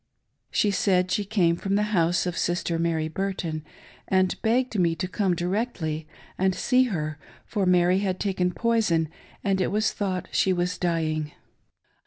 [0.49, 3.63] She said she came from the house of Sister Mary Bur ton,
[4.07, 6.07] and begged me to come directly
[6.39, 9.09] and see her, for Mary had taken poison
[9.43, 11.33] and it was thought she was dying.